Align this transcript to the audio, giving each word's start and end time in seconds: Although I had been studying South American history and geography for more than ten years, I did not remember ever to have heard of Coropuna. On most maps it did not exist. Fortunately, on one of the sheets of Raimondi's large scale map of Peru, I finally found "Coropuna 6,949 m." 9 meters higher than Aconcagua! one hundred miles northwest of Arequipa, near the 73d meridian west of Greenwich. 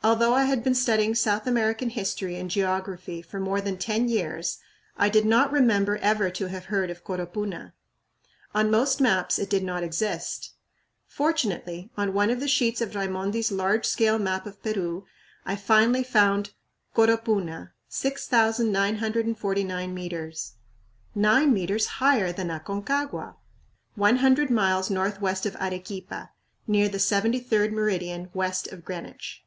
Although 0.00 0.32
I 0.32 0.44
had 0.44 0.62
been 0.64 0.76
studying 0.76 1.14
South 1.14 1.46
American 1.46 1.90
history 1.90 2.36
and 2.38 2.50
geography 2.50 3.20
for 3.20 3.38
more 3.38 3.60
than 3.60 3.76
ten 3.76 4.08
years, 4.08 4.56
I 4.96 5.10
did 5.10 5.26
not 5.26 5.52
remember 5.52 5.98
ever 5.98 6.30
to 6.30 6.46
have 6.48 6.64
heard 6.66 6.88
of 6.88 7.04
Coropuna. 7.04 7.74
On 8.54 8.70
most 8.70 9.02
maps 9.02 9.38
it 9.38 9.50
did 9.50 9.62
not 9.62 9.82
exist. 9.82 10.52
Fortunately, 11.04 11.90
on 11.94 12.14
one 12.14 12.30
of 12.30 12.40
the 12.40 12.48
sheets 12.48 12.80
of 12.80 12.94
Raimondi's 12.94 13.52
large 13.52 13.84
scale 13.84 14.18
map 14.18 14.46
of 14.46 14.62
Peru, 14.62 15.04
I 15.44 15.56
finally 15.56 16.04
found 16.04 16.54
"Coropuna 16.96 17.72
6,949 17.88 19.98
m." 19.98 20.32
9 21.22 21.52
meters 21.54 21.86
higher 21.86 22.32
than 22.32 22.48
Aconcagua! 22.48 23.34
one 23.94 24.16
hundred 24.18 24.48
miles 24.48 24.88
northwest 24.88 25.44
of 25.44 25.54
Arequipa, 25.56 26.30
near 26.66 26.88
the 26.88 26.96
73d 26.98 27.72
meridian 27.72 28.30
west 28.32 28.68
of 28.68 28.86
Greenwich. 28.86 29.44